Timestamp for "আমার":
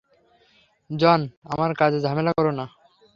1.45-1.71